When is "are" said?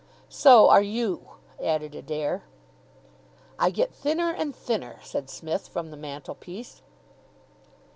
0.69-0.81